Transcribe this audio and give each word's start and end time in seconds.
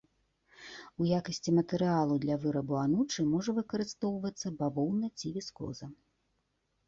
У 1.03 1.07
якасці 1.17 1.51
матэрыялу 1.57 2.15
для 2.23 2.37
вырабу 2.45 2.79
анучы 2.85 3.25
можа 3.33 3.55
выкарыстоўвацца 3.59 4.47
бавоўна 4.61 5.07
ці 5.19 5.27
віскоза. 5.39 5.85